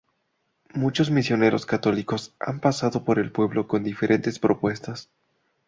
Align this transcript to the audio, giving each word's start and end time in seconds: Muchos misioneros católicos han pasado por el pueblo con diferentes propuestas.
Muchos 0.73 1.11
misioneros 1.11 1.67
católicos 1.67 2.33
han 2.39 2.59
pasado 2.59 3.03
por 3.03 3.19
el 3.19 3.31
pueblo 3.31 3.67
con 3.67 3.83
diferentes 3.83 4.39
propuestas. 4.39 5.11